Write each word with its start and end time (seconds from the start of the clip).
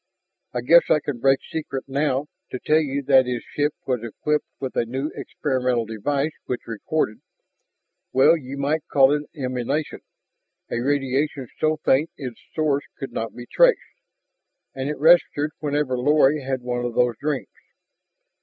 I 0.51 0.61
guess 0.61 0.89
I 0.89 0.99
can 0.99 1.19
break 1.19 1.37
secret 1.47 1.83
now 1.87 2.25
to 2.49 2.57
tell 2.65 2.79
you 2.79 3.03
that 3.03 3.27
his 3.27 3.43
ship 3.43 3.75
was 3.85 4.01
equipped 4.01 4.47
with 4.59 4.75
a 4.75 4.83
new 4.87 5.11
experimental 5.13 5.85
device 5.85 6.31
which 6.45 6.65
recorded 6.65 7.21
well, 8.11 8.35
you 8.35 8.57
might 8.57 8.81
call 8.91 9.11
it 9.11 9.29
an 9.35 9.43
"emanation" 9.45 9.99
a 10.71 10.79
radiation 10.79 11.47
so 11.59 11.77
faint 11.85 12.09
its 12.17 12.41
source 12.55 12.85
could 12.97 13.11
not 13.11 13.35
be 13.35 13.45
traced. 13.45 13.77
And 14.73 14.89
it 14.89 14.97
registered 14.97 15.51
whenever 15.59 15.95
Lorry 15.95 16.41
had 16.41 16.63
one 16.63 16.83
of 16.83 16.95
those 16.95 17.17
dreams. 17.19 17.45